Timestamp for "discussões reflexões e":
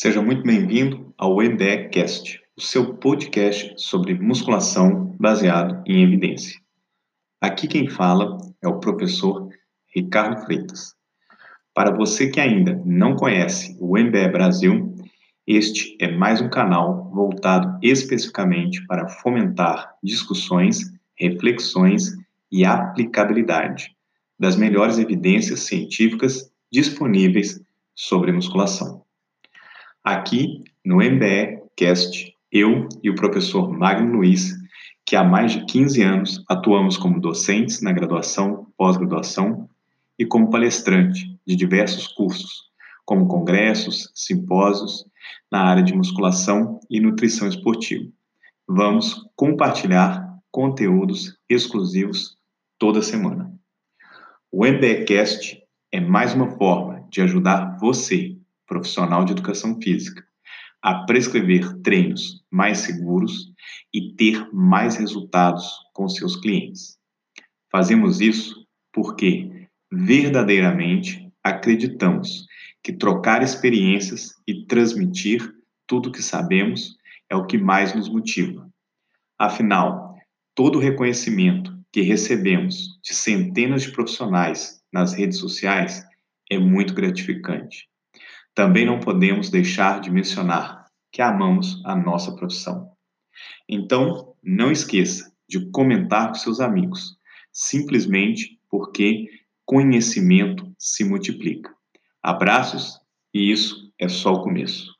20.00-22.64